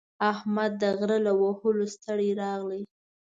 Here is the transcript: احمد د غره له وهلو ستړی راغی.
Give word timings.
احمد 0.31 0.71
د 0.81 0.83
غره 0.97 1.17
له 1.25 1.31
وهلو 1.41 1.85
ستړی 1.95 2.29
راغی. 2.41 2.81